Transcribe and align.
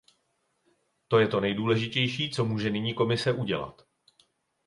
To 1.07 1.19
je 1.19 1.27
to 1.27 1.39
nejdůležitější, 1.39 2.29
co 2.29 2.45
může 2.45 2.69
nyní 2.69 2.93
Komise 2.93 3.33
udělat. 3.33 3.85